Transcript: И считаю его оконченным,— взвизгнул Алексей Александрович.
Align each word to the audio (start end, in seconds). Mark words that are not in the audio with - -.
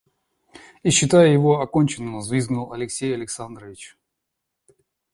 И 0.81 0.89
считаю 0.89 1.31
его 1.31 1.61
оконченным,— 1.61 2.17
взвизгнул 2.17 2.73
Алексей 2.73 3.13
Александрович. 3.13 3.95